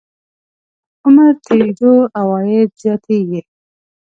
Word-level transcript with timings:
عمر 1.03 1.29
تېرېدو 1.45 1.93
عواید 2.19 2.69
زیاتېږي. 2.81 3.41